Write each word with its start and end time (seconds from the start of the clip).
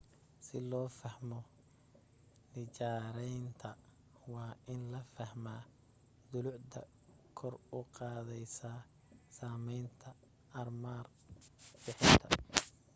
si 0.45 0.57
loo 0.69 0.87
fahmo 0.99 1.39
nijaaraynta 2.53 3.69
waa 4.31 4.53
in 4.73 4.81
la 4.93 5.01
fahmaa 5.15 5.63
dulucda 6.31 6.79
kor 7.37 7.53
u 7.77 7.81
qaadaysa 7.95 8.69
samaynta 9.37 10.09
armar 10.61 11.05
bixinta 11.15 12.27